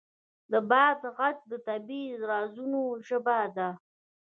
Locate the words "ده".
3.57-3.69